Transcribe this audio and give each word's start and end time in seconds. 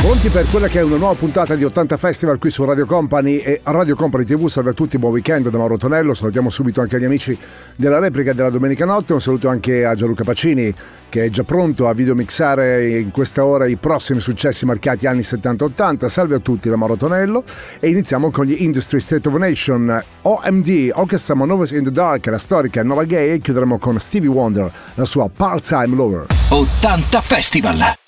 Pronti 0.00 0.28
per 0.28 0.48
quella 0.48 0.68
che 0.68 0.78
è 0.78 0.82
una 0.82 0.96
nuova 0.96 1.14
puntata 1.14 1.54
di 1.54 1.64
80 1.64 1.96
Festival 1.96 2.38
qui 2.38 2.50
su 2.50 2.64
Radio 2.64 2.86
Company 2.86 3.38
e 3.38 3.60
Radio 3.64 3.96
Company 3.96 4.24
TV. 4.24 4.46
Salve 4.46 4.70
a 4.70 4.72
tutti, 4.72 4.96
buon 4.96 5.12
weekend 5.12 5.48
da 5.48 5.58
Mauro 5.58 5.76
Tonello. 5.76 6.14
Salutiamo 6.14 6.48
subito 6.50 6.80
anche 6.80 6.98
gli 6.98 7.04
amici 7.04 7.36
della 7.74 7.98
replica 7.98 8.32
della 8.32 8.48
domenica 8.48 8.84
notte. 8.84 9.12
Un 9.12 9.20
saluto 9.20 9.48
anche 9.48 9.84
a 9.84 9.94
Gianluca 9.94 10.24
Pacini 10.24 10.72
che 11.08 11.24
è 11.24 11.30
già 11.30 11.42
pronto 11.42 11.88
a 11.88 11.94
videomixare 11.94 12.98
in 12.98 13.10
questa 13.10 13.44
ora 13.44 13.66
i 13.66 13.76
prossimi 13.76 14.20
successi 14.20 14.64
marcati 14.64 15.06
anni 15.06 15.20
70-80. 15.20 16.06
Salve 16.06 16.36
a 16.36 16.38
tutti 16.38 16.70
da 16.70 16.76
Mauro 16.76 16.96
Tonello 16.96 17.42
e 17.80 17.90
iniziamo 17.90 18.30
con 18.30 18.46
gli 18.46 18.62
Industry 18.62 19.00
State 19.00 19.28
of 19.28 19.34
Nation 19.34 20.02
OMD, 20.22 20.90
Orchestra 20.94 21.34
Manovers 21.34 21.72
in 21.72 21.82
the 21.82 21.92
Dark, 21.92 22.24
la 22.26 22.38
storica 22.38 22.82
Nova 22.82 23.04
Gay 23.04 23.32
e 23.32 23.40
chiuderemo 23.40 23.78
con 23.78 23.98
Stevie 23.98 24.28
Wonder, 24.28 24.72
la 24.94 25.04
sua 25.04 25.28
Part-Time 25.28 25.94
Lover. 25.94 26.26
80 26.50 27.20
Festival! 27.20 28.07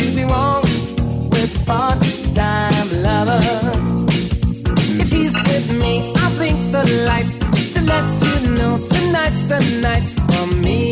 lights 7.07 7.35
to 7.73 7.81
let 7.81 8.05
you 8.23 8.55
know 8.55 8.77
tonight's 8.77 9.43
the 9.51 9.59
night 9.81 10.07
for 10.29 10.45
me. 10.63 10.90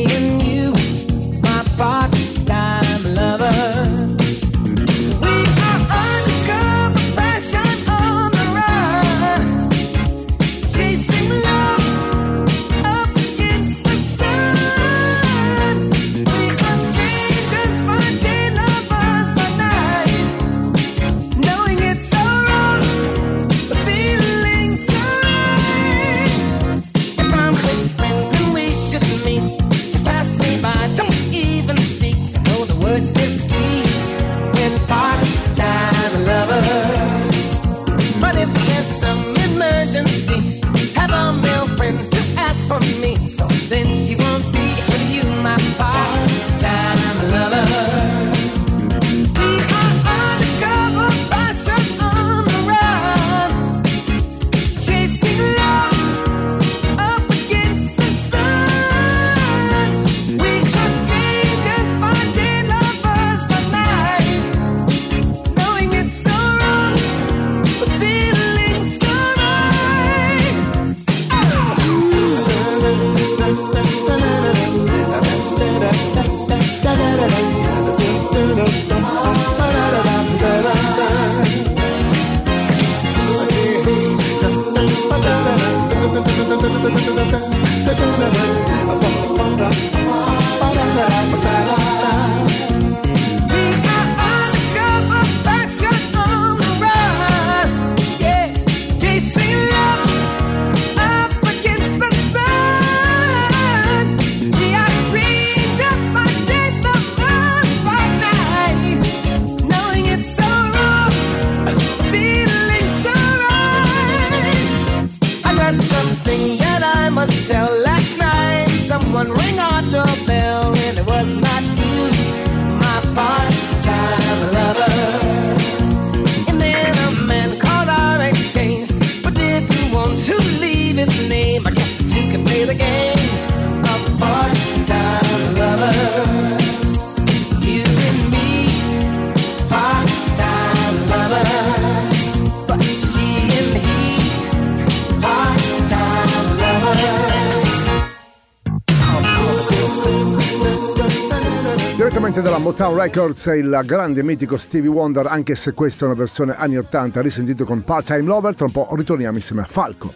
direttamente 152.39 152.41
dalla 152.41 152.58
Motown 152.58 152.98
Records 152.98 153.48
è 153.48 153.55
il 153.55 153.81
grande 153.86 154.24
mitico 154.24 154.58
Stevie 154.58 154.89
Wonder, 154.89 155.27
anche 155.27 155.55
se 155.55 155.74
questa 155.74 156.05
è 156.05 156.08
una 156.08 156.17
versione 156.17 156.55
anni 156.58 156.77
80 156.77 157.22
risentito 157.22 157.65
con 157.65 157.84
Part 157.84 158.08
Time 158.08 158.22
Lover, 158.22 158.55
tra 158.55 158.65
un 158.65 158.72
po' 158.72 158.88
ritorniamo 158.91 159.38
insieme 159.38 159.62
a 159.62 159.65
Falco. 159.65 160.13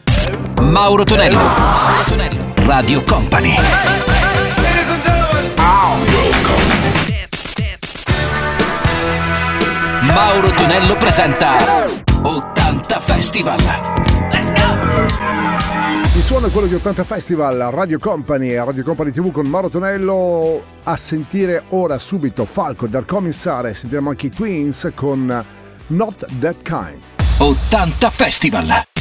Mauro 0.61 1.03
Tonello, 1.03 1.37
Mauro 1.37 2.03
Tonello, 2.07 2.53
Radio 2.65 3.03
Company. 3.03 3.55
Mauro 10.01 10.51
Tonello 10.51 10.95
presenta 10.97 11.57
80 12.21 12.99
Festival. 12.99 13.57
Let's 14.31 14.51
go! 14.53 15.32
Il 16.15 16.21
suono 16.21 16.45
è 16.45 16.51
quello 16.51 16.67
di 16.67 16.75
80 16.75 17.03
Festival, 17.03 17.57
Radio 17.71 17.97
Company 17.97 18.49
e 18.49 18.63
Radio 18.63 18.83
Company 18.83 19.09
TV 19.09 19.31
con 19.31 19.47
Mauro 19.47 19.69
Tonello. 19.69 20.63
A 20.83 20.95
sentire 20.95 21.63
ora 21.69 21.97
subito 21.97 22.45
Falco 22.45 22.85
dal 22.85 23.05
commissare, 23.05 23.73
sentiremo 23.73 24.11
anche 24.11 24.27
i 24.27 24.29
Twins 24.29 24.91
con 24.93 25.43
Not 25.87 26.27
That 26.39 26.61
Kind. 26.61 27.01
80 27.39 28.09
Festival! 28.11 28.92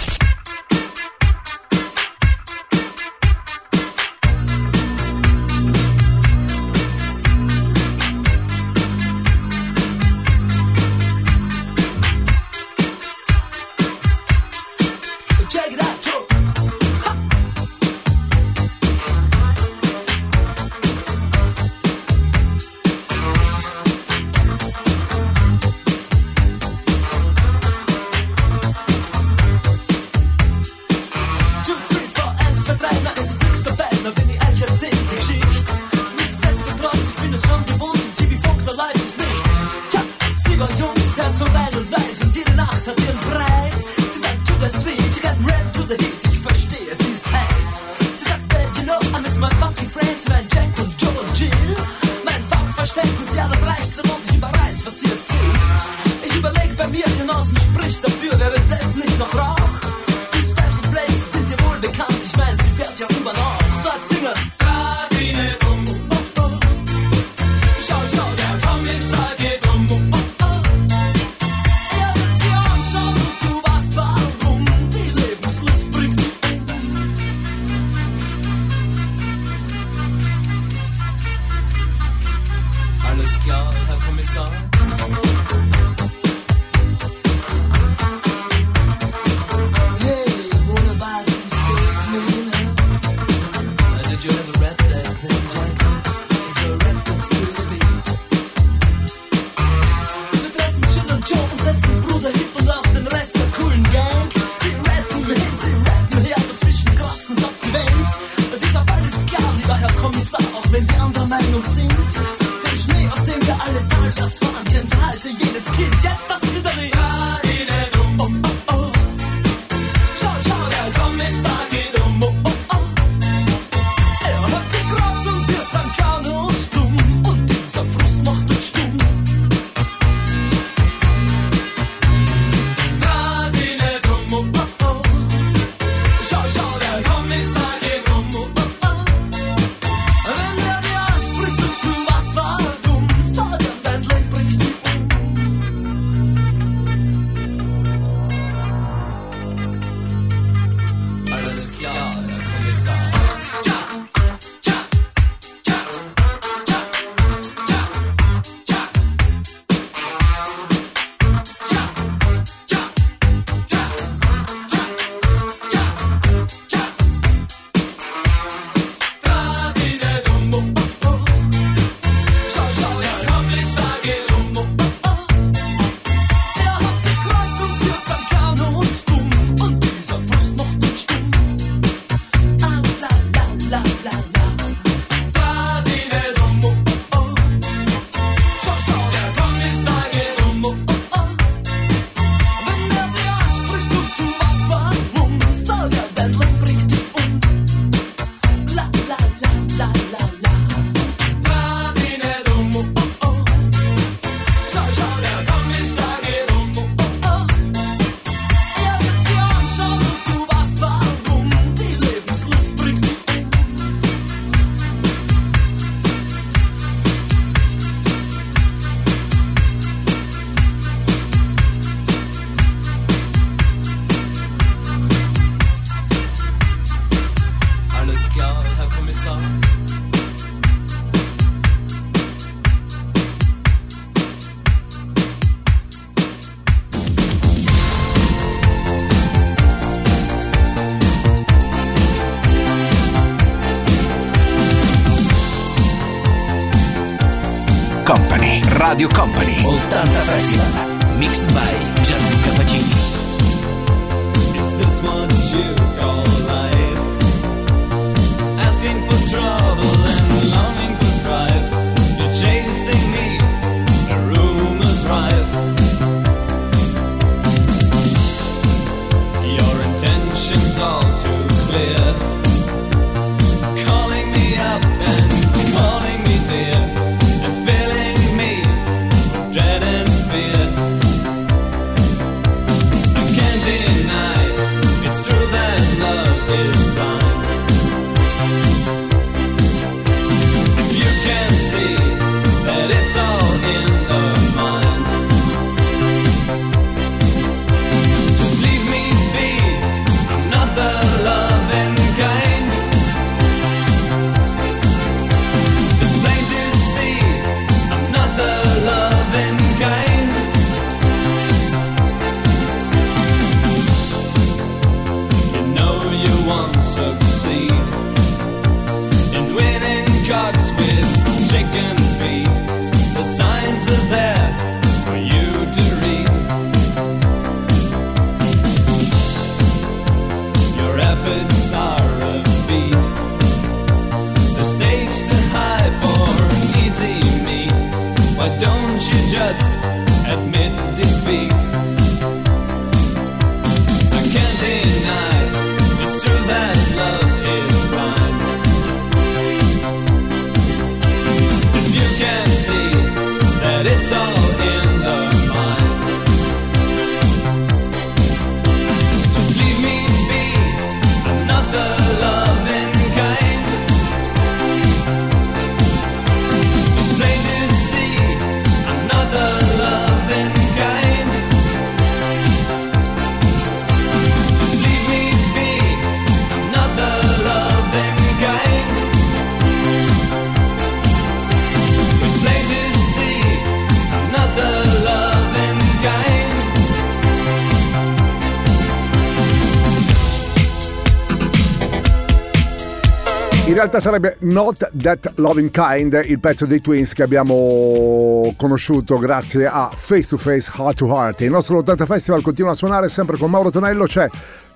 Realtà 393.93 394.01
sarebbe 394.01 394.37
Not 394.41 394.91
That 394.97 395.33
Loving 395.35 395.71
Kind, 395.71 396.23
il 396.25 396.39
pezzo 396.39 396.65
dei 396.65 396.81
Twins 396.81 397.13
che 397.13 397.23
abbiamo 397.23 398.55
conosciuto 398.57 399.19
grazie 399.19 399.67
a 399.67 399.91
Face 399.93 400.29
to 400.29 400.39
Face, 400.39 400.71
Heart 400.75 400.97
to 400.97 401.07
Heart. 401.07 401.41
Il 401.43 401.51
nostro 401.51 401.77
80 401.79 402.07
Festival 402.07 402.41
continua 402.41 402.71
a 402.71 402.75
suonare 402.75 403.09
sempre 403.11 403.37
con 403.37 403.51
Mauro 403.51 403.71
Tonello, 403.71 404.05
c'è 404.05 404.29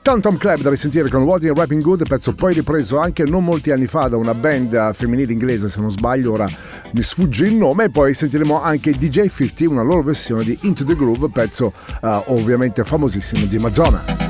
Tantum 0.03 0.37
Club 0.37 0.61
da 0.61 0.71
risentire 0.71 1.09
con 1.09 1.23
What 1.23 1.45
in 1.45 1.55
Rapping 1.55 1.83
Good, 1.83 2.07
pezzo 2.07 2.35
poi 2.35 2.53
ripreso 2.53 2.99
anche 2.99 3.25
non 3.25 3.45
molti 3.45 3.71
anni 3.71 3.87
fa 3.87 4.09
da 4.09 4.17
una 4.17 4.35
band 4.35 4.93
femminile 4.93 5.33
inglese 5.33 5.69
se 5.69 5.81
non 5.81 5.91
sbaglio, 5.91 6.33
ora 6.33 6.49
mi 6.93 7.03
sfugge 7.03 7.47
il 7.47 7.55
nome, 7.55 7.85
e 7.85 7.91
poi 7.91 8.13
sentiremo 8.13 8.61
anche 8.61 8.93
DJ 8.93 9.29
50, 9.29 9.71
una 9.71 9.83
loro 9.83 10.03
versione 10.03 10.45
di 10.45 10.59
Into 10.63 10.85
the 10.85 10.95
Groove, 10.95 11.31
pezzo 11.31 11.73
eh, 12.03 12.23
ovviamente 12.27 12.85
famosissimo 12.85 13.47
di 13.47 13.59
Mazzona. 13.59 14.26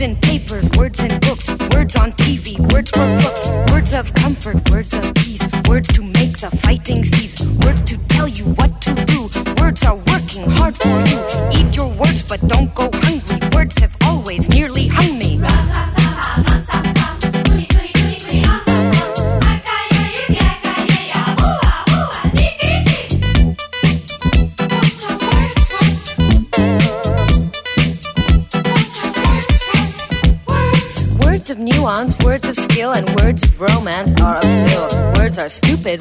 Words 0.00 0.12
in 0.12 0.16
papers, 0.22 0.70
words 0.78 1.00
in 1.04 1.20
books, 1.20 1.50
words 1.74 1.94
on 1.94 2.12
TV, 2.12 2.58
words 2.72 2.90
for 2.90 3.06
books, 3.20 3.48
words 3.70 3.92
of 3.92 4.14
comfort, 4.14 4.56
words 4.70 4.94
of 4.94 5.12
peace, 5.12 5.46
words 5.68 5.92
to 5.92 6.02
make 6.02 6.38
the 6.38 6.50
fighting 6.56 7.04
cease, 7.04 7.38
words 7.62 7.82
to 7.82 7.98
tell 8.08 8.26
you 8.26 8.44
what 8.54 8.80
to 8.80 8.94
do. 8.94 9.28
Words 9.60 9.84
are 9.84 9.96
working 9.96 10.48
hard 10.52 10.74
for 10.78 10.88
you. 10.88 11.09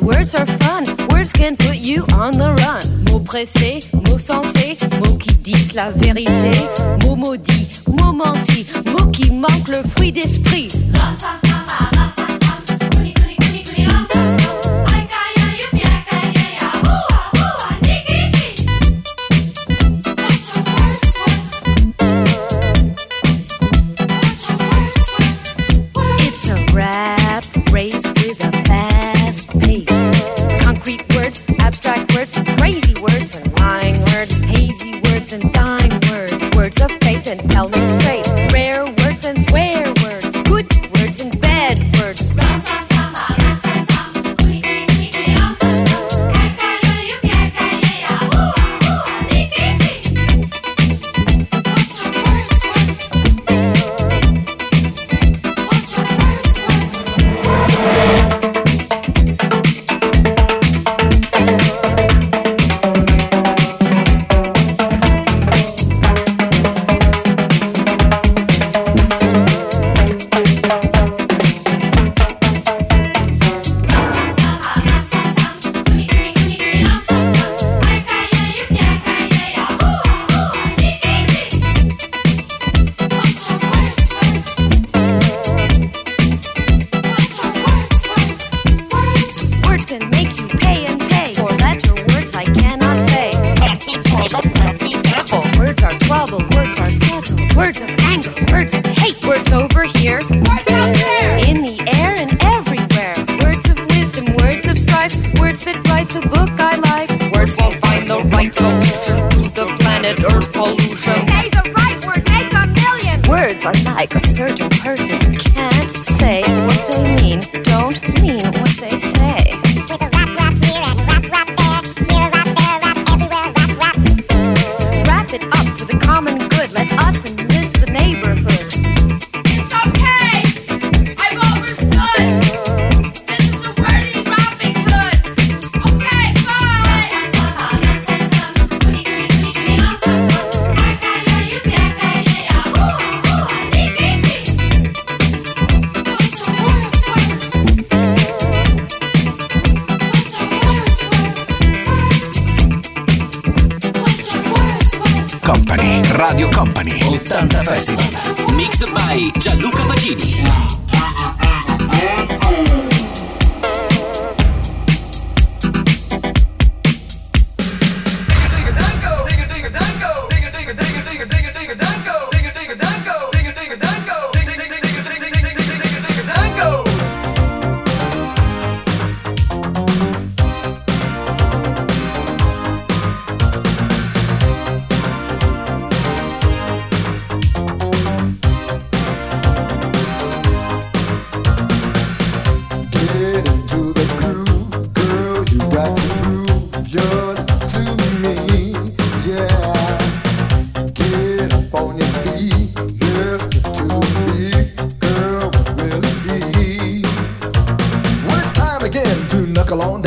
Words 0.09 0.33
are 0.35 0.45
fun. 0.45 0.85
Words 1.09 1.31
can 1.31 1.55
put 1.55 1.77
you 1.77 2.03
on 2.13 2.31
the 2.31 2.49
run. 2.61 2.83
Mots 3.05 3.23
pressés, 3.23 3.87
mots 3.93 4.19
sensés, 4.19 4.77
mots 4.99 5.17
qui 5.17 5.35
disent 5.35 5.73
la 5.73 5.91
vérité. 5.91 6.51
Mots 7.03 7.15
maudits, 7.15 7.81
mots 7.87 8.13
mentis, 8.13 8.65
mots 8.85 9.11
qui 9.11 9.31
manquent 9.31 9.67
le 9.67 9.83
fruit 9.95 10.11
d'esprit. 10.11 10.69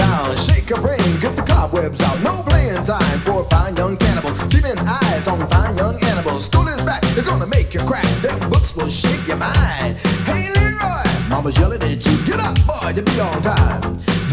down, 0.02 0.36
shake 0.36 0.70
a 0.70 0.78
brain, 0.80 1.12
get 1.20 1.34
the 1.36 1.42
cobwebs 1.42 2.00
out. 2.02 2.18
No 2.22 2.42
playing 2.42 2.84
time 2.84 3.18
for 3.26 3.44
fine 3.52 3.74
young 3.76 3.96
cannibals. 3.96 4.38
Keeping 4.52 4.78
eyes 4.78 5.26
on 5.28 5.38
fine 5.48 5.76
young 5.76 5.96
animals. 6.10 6.46
School 6.46 6.68
is 6.68 6.82
back, 6.82 7.02
it's 7.18 7.26
gonna 7.26 7.46
make 7.46 7.74
you 7.74 7.82
crack. 7.90 8.08
Them 8.24 8.38
books 8.50 8.74
will 8.76 8.90
shake 8.90 9.24
your 9.26 9.38
mind. 9.38 9.96
Hey 10.28 10.44
Leroy, 10.54 11.06
mama's 11.28 11.56
yelling 11.58 11.82
at 11.82 12.04
you. 12.06 12.16
Get 12.26 12.40
up, 12.40 12.56
boy, 12.66 12.92
to 12.96 13.02
be 13.02 13.14
on 13.20 13.42
time. 13.42 13.80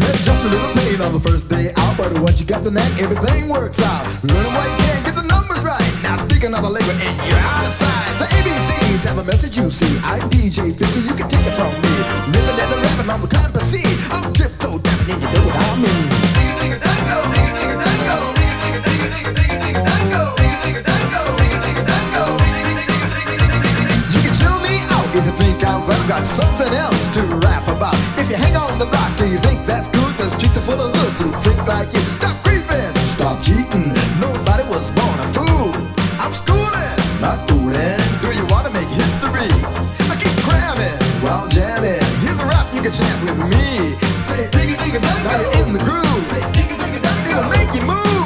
There's 0.00 0.24
just 0.24 0.46
a 0.46 0.50
little 0.54 0.74
pain 0.80 1.00
on 1.06 1.12
the 1.12 1.22
first 1.28 1.48
day 1.48 1.72
out, 1.76 1.94
but 1.96 2.18
once 2.18 2.40
you 2.40 2.46
got 2.46 2.64
the 2.64 2.70
knack, 2.70 2.92
everything 3.00 3.48
works 3.48 3.80
out. 3.80 4.04
Learn 4.24 4.50
why 4.56 4.66
you 4.72 4.78
can, 4.86 5.00
get 5.04 5.14
the 5.14 5.26
numbers 5.34 5.62
right. 5.62 5.90
Now 6.02 6.16
speak 6.16 6.42
another 6.44 6.70
language 6.76 7.00
and 7.06 7.14
you're 7.28 7.44
out 7.52 7.66
of 7.66 7.72
sight. 7.72 8.12
The 8.18 8.26
ABCs 8.36 9.04
have 9.08 9.18
a 9.18 9.24
message 9.24 9.58
you 9.58 9.70
see. 9.70 9.92
I'm 10.02 10.28
DJ 10.30 10.72
50, 10.76 11.00
you 11.08 11.14
can 11.14 11.28
take 11.28 11.46
it 11.46 11.54
from 11.58 11.72
me. 11.82 11.92
Living 12.34 12.58
and 12.62 12.82
rapping 12.82 13.10
on 13.10 13.20
the 13.20 13.28
compass. 13.28 13.70
I'm 14.10 14.29
got 26.20 26.26
something 26.26 26.74
else 26.74 27.08
to 27.14 27.22
rap 27.40 27.66
about. 27.68 27.96
If 28.20 28.28
you 28.28 28.36
hang 28.36 28.54
on 28.54 28.78
the 28.78 28.84
block 28.84 29.12
and 29.20 29.32
you 29.32 29.38
think 29.38 29.64
that's 29.64 29.88
good, 29.88 30.12
the 30.20 30.28
streets 30.28 30.58
are 30.58 30.66
full 30.68 30.80
of 30.80 30.92
looks 30.92 31.20
who 31.20 31.32
freak 31.40 31.56
like 31.66 31.88
you. 31.94 32.00
Stop 32.20 32.36
creeping, 32.44 32.92
stop 33.16 33.40
cheating. 33.40 33.88
Nobody 34.20 34.64
was 34.68 34.90
born 34.92 35.16
a 35.24 35.28
fool. 35.32 35.72
I'm 36.20 36.34
schooling, 36.34 36.98
not 37.24 37.40
fooling. 37.48 38.04
Do 38.20 38.28
you 38.36 38.44
wanna 38.52 38.68
make 38.68 38.88
history? 38.88 39.48
I 40.12 40.14
keep 40.20 40.36
cramming 40.44 41.00
while 41.24 41.48
jamming. 41.48 42.04
Here's 42.20 42.40
a 42.40 42.46
rap 42.46 42.68
you 42.74 42.82
can 42.82 42.92
chant 42.92 43.18
with 43.24 43.40
me. 43.48 43.96
Say 44.28 44.44
digga 44.52 44.76
digga 44.76 45.00
Now 45.24 45.40
you're 45.40 45.56
in 45.64 45.72
the 45.72 45.82
groove. 45.88 46.24
Say 46.28 46.42
digga 46.52 46.76
digga 46.84 47.00
It'll 47.30 47.48
make 47.48 47.72
you 47.72 47.84
move. 47.88 48.19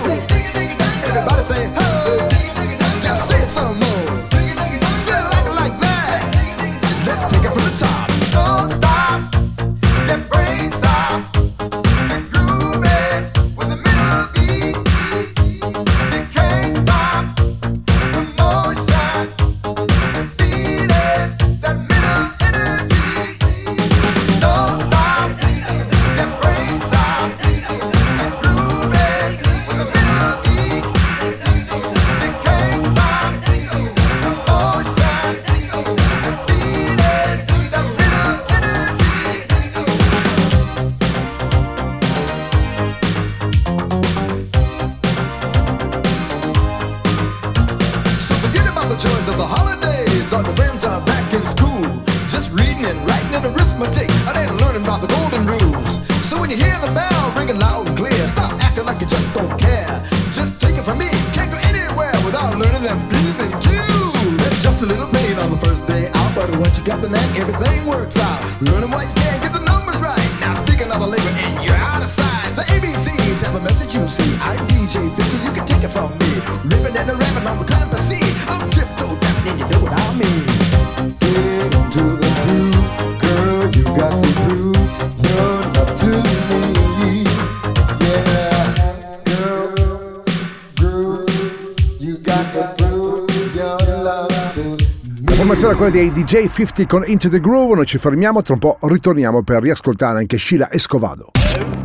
dei 95.95 96.11
DJ 96.11 96.49
50 96.49 96.87
con 96.87 97.05
Into 97.07 97.29
the 97.29 97.39
Groove, 97.39 97.77
noi 97.77 97.87
ci 97.87 97.99
fermiamo, 97.99 98.43
tra 98.43 98.55
un 98.55 98.59
po' 98.59 98.79
ritorniamo 98.81 99.45
per 99.45 99.63
riascoltare 99.63 100.19
anche 100.19 100.37
Sheila 100.39 100.69
Escovado. 100.73 101.31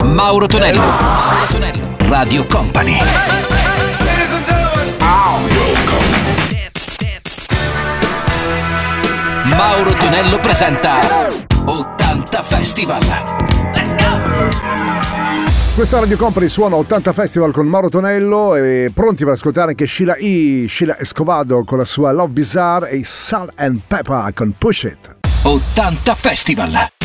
Mauro 0.04 0.48
Tonello, 0.48 0.80
Mauro 0.80 1.46
Tonello, 1.52 1.96
Radio 2.08 2.44
Company. 2.48 2.98
Mauro 9.44 9.94
Tonello 9.94 10.40
presenta 10.40 11.00
80 11.66 12.42
Festival. 12.42 13.06
Let's 13.76 13.94
go! 13.96 14.69
Questa 15.80 15.98
Radio 15.98 16.18
Company 16.18 16.50
suona 16.50 16.76
80 16.76 17.14
Festival 17.14 17.54
con 17.54 17.66
Mauro 17.66 17.88
Tonello 17.88 18.54
e 18.54 18.92
pronti 18.94 19.24
per 19.24 19.32
ascoltare 19.32 19.70
anche 19.70 19.88
Sheila 19.88 20.16
E, 20.16 20.66
Sheila 20.68 21.00
Escovado 21.00 21.64
con 21.64 21.78
la 21.78 21.86
sua 21.86 22.12
Love 22.12 22.34
Bizarre 22.34 22.90
e 22.90 23.06
Sal 23.06 23.50
and 23.56 23.80
Pepper 23.88 24.34
con 24.34 24.54
Push 24.58 24.84
It. 24.84 25.16
80 25.44 26.16
Festival! 26.16 26.99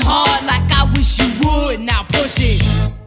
hard 0.00 0.44
like 0.44 0.70
I 0.70 0.90
wish 0.94 1.18
you 1.18 1.28
would. 1.40 1.80
Now 1.80 2.04
push 2.04 2.38
it. 2.40 3.01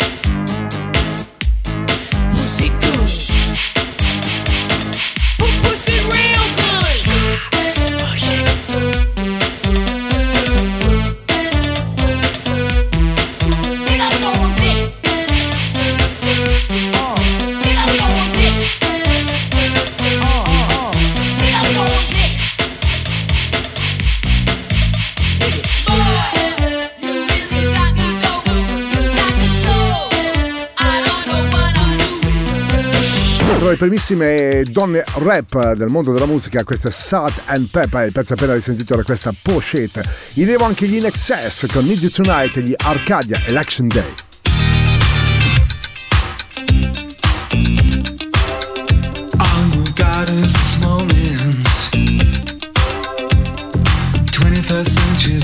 le 33.75 33.77
primissime 33.77 34.63
donne 34.69 35.03
rap 35.15 35.73
del 35.73 35.89
mondo 35.89 36.13
della 36.13 36.25
musica, 36.25 36.63
questa 36.63 36.87
è 36.87 36.91
Salt 36.91 37.41
and 37.47 37.67
Pepper, 37.67 38.05
il 38.05 38.13
pezzo 38.13 38.33
appena 38.33 38.53
risentito 38.53 38.93
era 38.93 39.03
questa 39.03 39.33
pochette. 39.39 40.03
In 40.33 40.45
devo 40.45 40.63
anche 40.63 40.87
gli 40.87 40.95
In 40.95 41.05
Excess 41.05 41.65
con 41.71 41.85
Need 41.85 42.01
You 42.01 42.09
Tonight 42.09 42.55
e 42.57 42.61
gli 42.61 42.73
Arcadia 42.77 43.41
Election 43.45 43.87
Day. 43.87 44.13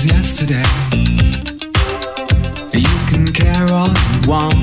yesterday. 0.04 0.64
You 2.72 2.98
can 3.06 3.26
care 3.32 3.70
all 3.70 3.88
you 3.88 4.28
want. 4.28 4.61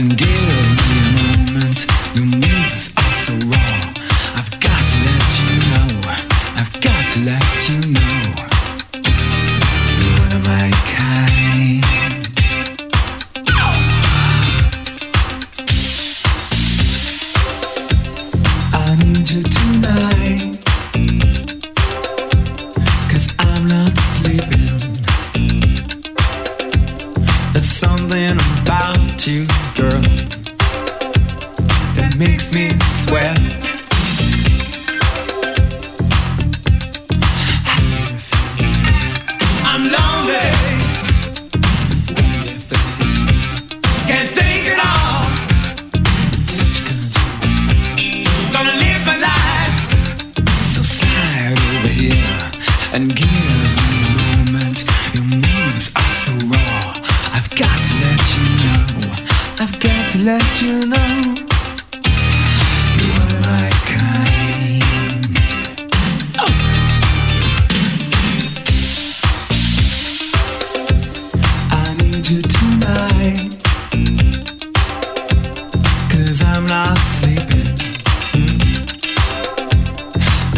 and 0.00 0.16
get 0.16 0.29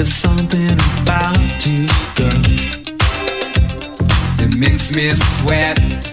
There's 0.02 0.14
something 0.14 0.72
about 1.02 1.64
you, 1.64 1.86
girl, 2.16 2.42
that 4.36 4.52
makes 4.58 4.92
me 4.92 5.14
sweat. 5.14 6.11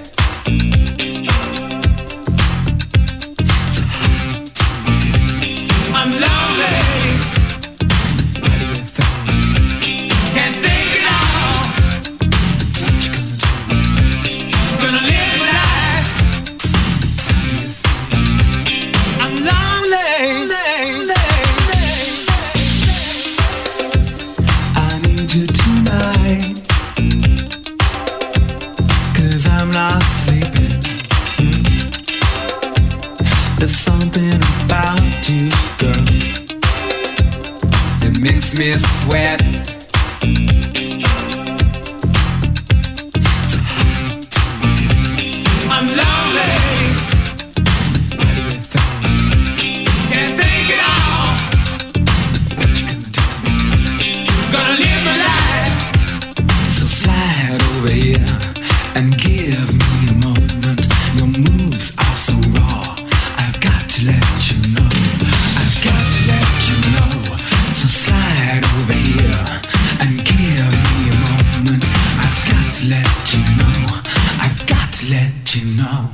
to 72.80 72.86
let 72.86 73.34
you 73.34 73.39
know. 73.58 74.02
I've 74.39 74.65
got 74.65 74.94
to 74.94 75.10
let 75.10 75.54
you 75.54 75.76
know. 75.76 76.12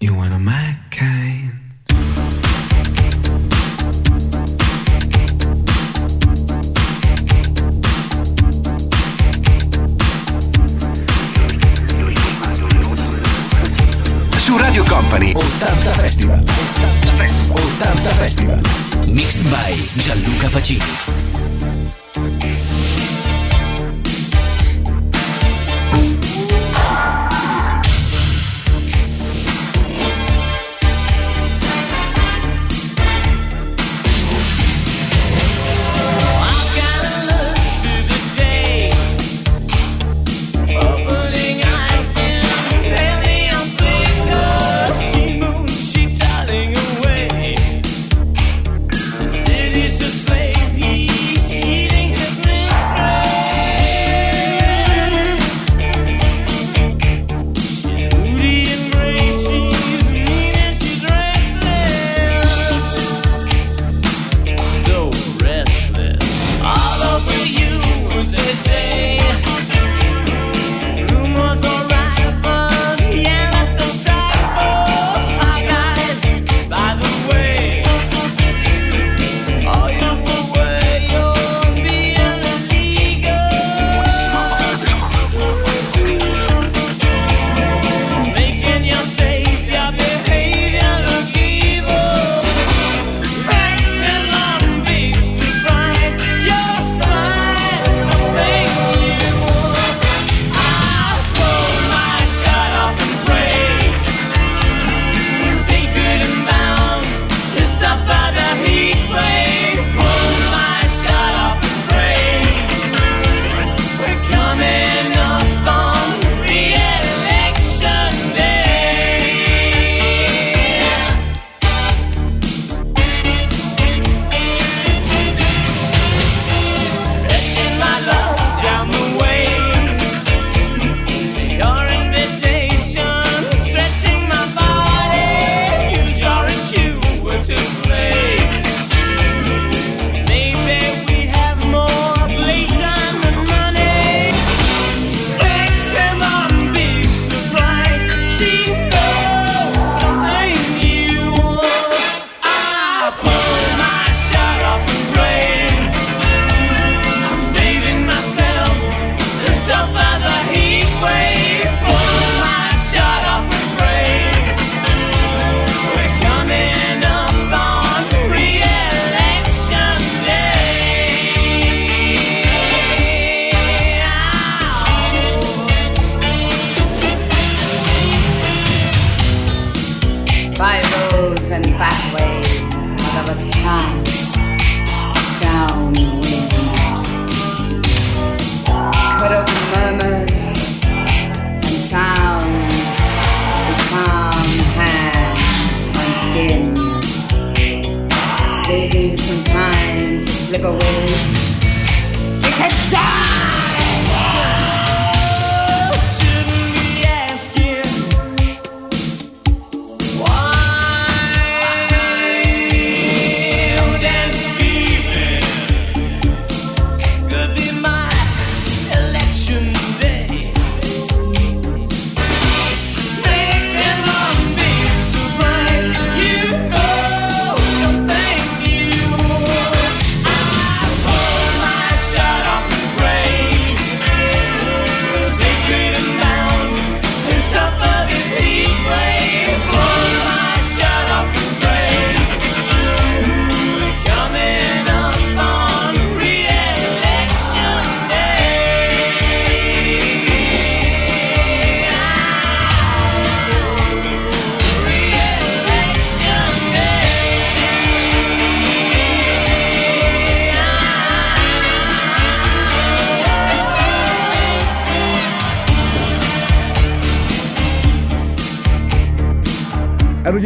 You're 0.00 0.14
one 0.14 0.32
of 0.32 0.40
my 0.42 0.76
kind. 0.90 1.45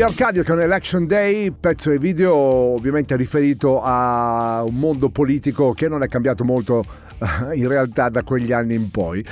Gli 0.01 0.05
Arcadio 0.05 0.44
con 0.44 0.59
Election 0.59 1.07
Day, 1.07 1.51
pezzo 1.51 1.90
e 1.90 1.98
video 1.98 2.34
ovviamente 2.34 3.16
riferito 3.16 3.82
a 3.82 4.62
un 4.64 4.76
mondo 4.76 5.11
politico 5.11 5.74
che 5.74 5.90
non 5.90 6.03
è 6.03 6.09
cambiato 6.09 6.42
molto 6.42 6.82
eh, 7.18 7.55
in 7.57 7.68
realtà 7.68 8.09
da 8.09 8.22
quegli 8.22 8.51
anni 8.51 8.76
in 8.76 8.90
poi. 8.90 9.22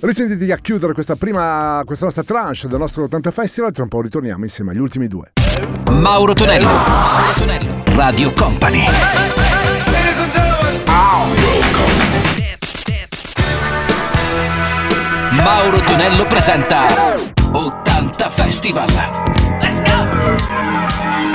Risentiti 0.00 0.50
a 0.50 0.56
chiudere 0.56 0.92
questa 0.92 1.14
prima, 1.14 1.82
questa 1.86 2.06
nostra 2.06 2.24
tranche 2.24 2.66
del 2.66 2.80
nostro 2.80 3.04
80 3.04 3.30
Festival, 3.30 3.70
tra 3.70 3.84
un 3.84 3.88
po' 3.88 4.00
ritorniamo 4.00 4.42
insieme 4.42 4.72
agli 4.72 4.80
ultimi 4.80 5.06
due. 5.06 5.30
Mauro 5.92 6.32
Tonello, 6.32 6.66
Mauro 6.66 7.32
Tonello, 7.38 7.82
Radio 7.94 8.32
Company. 8.32 8.86
Mauro 15.30 15.78
Tonello 15.78 16.26
presenta 16.26 16.86
80 17.52 18.28
Festival. 18.30 18.88
Let's 19.60 19.82
go! 19.82 19.87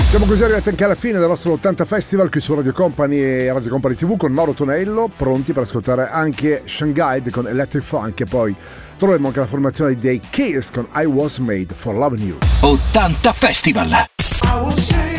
Siamo 0.10 0.26
così 0.26 0.44
arrivati 0.44 0.70
anche 0.70 0.84
alla 0.84 0.96
fine 0.96 1.18
del 1.18 1.28
nostro 1.28 1.54
80 1.54 1.86
Festival 1.86 2.30
qui 2.30 2.40
su 2.40 2.54
Radio 2.54 2.72
Company 2.72 3.18
e 3.18 3.52
Radio 3.52 3.70
Company 3.70 3.96
TV 3.96 4.16
con 4.16 4.32
Mauro 4.32 4.54
Tonello, 4.54 5.10
pronti 5.16 5.54
per 5.54 5.64
ascoltare 5.64 6.08
anche 6.10 6.64
Shanghai 6.66 7.22
con 7.30 7.48
Electric 7.48 7.84
Funk 7.84 8.20
e 8.22 8.26
poi 8.26 8.56
troveremo 8.98 9.28
anche 9.28 9.40
la 9.40 9.48
formazione 9.48 9.98
dei 9.98 10.22
Kills 10.30 10.70
con 10.72 10.88
I 10.96 11.06
Was 11.06 11.40
Made 11.40 11.74
for 11.74 11.96
Love 11.96 12.18
New. 12.18 12.38
80 12.62 13.34
Festival! 13.34 15.13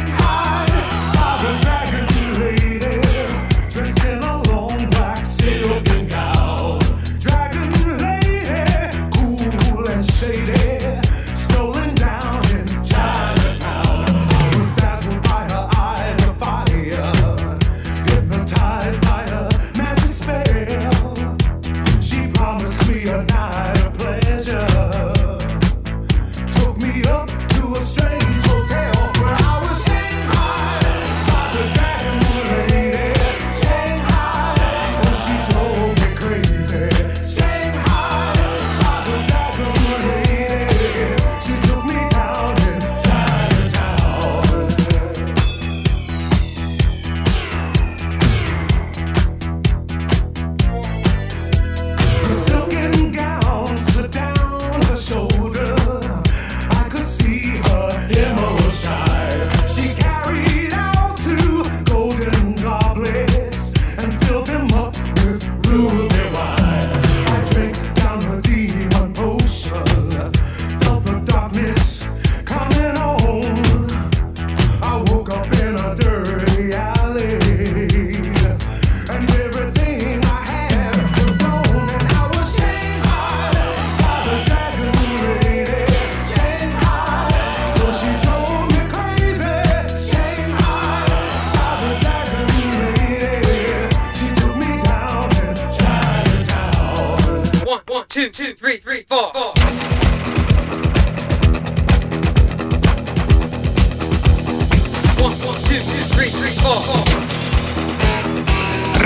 three, 98.79 99.03
three, 99.03 99.07
four, 99.09 99.31
four. 99.33 99.53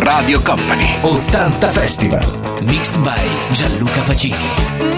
Radio 0.05 0.39
Company. 0.41 0.87
80 1.05 1.71
Festival. 1.71 2.21
Mixed 2.63 3.05
by 3.05 3.19
Gianluca 3.53 4.05
Pacini. 4.05 4.98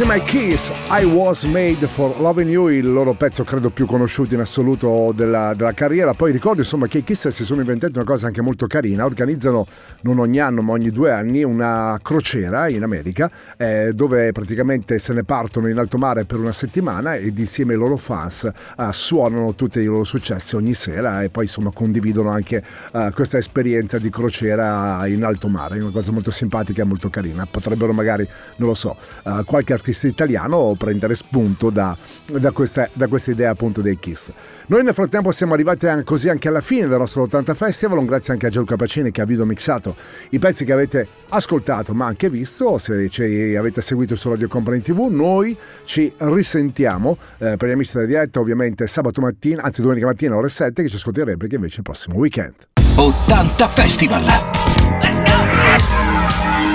Kiss, 0.00 0.72
I 0.88 1.04
Was 1.04 1.44
Made 1.44 1.86
for 1.86 2.18
Loving 2.20 2.48
You, 2.48 2.68
il 2.68 2.90
loro 2.90 3.12
pezzo 3.12 3.44
credo 3.44 3.68
più 3.68 3.84
conosciuto 3.84 4.32
in 4.32 4.40
assoluto 4.40 5.12
della, 5.14 5.52
della 5.54 5.74
carriera. 5.74 6.14
Poi 6.14 6.32
ricordo 6.32 6.62
insomma 6.62 6.86
che 6.86 6.98
i 6.98 7.04
Kiss 7.04 7.28
si 7.28 7.44
sono 7.44 7.60
inventati 7.60 7.96
una 7.96 8.06
cosa 8.06 8.26
anche 8.26 8.40
molto 8.40 8.66
carina, 8.66 9.04
organizzano 9.04 9.66
non 10.02 10.18
ogni 10.18 10.38
anno 10.38 10.62
ma 10.62 10.72
ogni 10.72 10.90
due 10.90 11.12
anni 11.12 11.44
una 11.44 11.98
crociera 12.02 12.68
in 12.68 12.82
America 12.82 13.30
eh, 13.58 13.92
dove 13.92 14.32
praticamente 14.32 14.98
se 14.98 15.12
ne 15.12 15.22
partono 15.22 15.68
in 15.68 15.76
alto 15.76 15.98
mare 15.98 16.24
per 16.24 16.38
una 16.38 16.52
settimana 16.52 17.16
ed 17.16 17.36
insieme 17.36 17.74
ai 17.74 17.78
loro 17.78 17.98
fans 17.98 18.44
eh, 18.44 18.88
suonano 18.92 19.54
tutti 19.54 19.80
i 19.80 19.84
loro 19.84 20.04
successi 20.04 20.56
ogni 20.56 20.72
sera 20.72 21.22
e 21.22 21.28
poi 21.28 21.44
insomma 21.44 21.72
condividono 21.74 22.30
anche 22.30 22.64
eh, 22.94 23.10
questa 23.14 23.36
esperienza 23.36 23.98
di 23.98 24.08
crociera 24.08 25.06
in 25.06 25.24
alto 25.24 25.48
mare, 25.48 25.78
una 25.78 25.90
cosa 25.90 26.10
molto 26.10 26.30
simpatica 26.30 26.80
e 26.80 26.84
molto 26.86 27.10
carina. 27.10 27.46
Potrebbero 27.50 27.92
magari, 27.92 28.26
non 28.56 28.68
lo 28.68 28.74
so, 28.74 28.96
eh, 29.26 29.42
qualche 29.44 29.74
artista 29.74 29.89
italiano 30.02 30.74
prendere 30.76 31.14
spunto 31.14 31.70
da, 31.70 31.96
da, 32.26 32.50
questa, 32.52 32.88
da 32.92 33.08
questa 33.08 33.30
idea 33.30 33.50
appunto 33.50 33.80
dei 33.80 33.98
Kiss. 33.98 34.30
Noi 34.66 34.82
nel 34.82 34.94
frattempo 34.94 35.32
siamo 35.32 35.54
arrivati 35.54 35.86
così 36.04 36.28
anche 36.28 36.48
alla 36.48 36.60
fine 36.60 36.86
del 36.86 36.98
nostro 36.98 37.22
80 37.22 37.54
Festival, 37.54 37.98
un 37.98 38.06
grazie 38.06 38.32
anche 38.32 38.46
a 38.46 38.50
Gianluca 38.50 38.76
Pacini 38.76 39.10
che 39.10 39.20
ha 39.20 39.24
video 39.24 39.44
mixato 39.44 39.96
i 40.30 40.38
pezzi 40.38 40.64
che 40.64 40.72
avete 40.72 41.06
ascoltato 41.28 41.92
ma 41.94 42.06
anche 42.06 42.28
visto, 42.30 42.78
se 42.78 43.08
ci 43.08 43.54
avete 43.56 43.80
seguito 43.80 44.14
su 44.16 44.28
Radio 44.28 44.48
Company 44.48 44.80
TV, 44.80 45.08
noi 45.10 45.56
ci 45.84 46.12
risentiamo 46.16 47.16
eh, 47.38 47.56
per 47.56 47.68
gli 47.68 47.72
amici 47.72 47.92
della 47.94 48.06
diretta 48.06 48.40
ovviamente 48.40 48.86
sabato 48.86 49.20
mattina, 49.20 49.62
anzi 49.62 49.82
domenica 49.82 50.06
mattina 50.06 50.36
ore 50.36 50.48
7 50.48 50.82
che 50.82 50.88
ci 50.88 50.96
ascolti 50.96 51.20
in 51.20 51.26
replica 51.26 51.56
invece 51.56 51.78
il 51.78 51.82
prossimo 51.82 52.16
weekend. 52.16 52.54
80 52.96 53.68
Festival. 53.68 54.24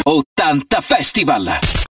80 0.04 0.82
Festival. 0.82 1.76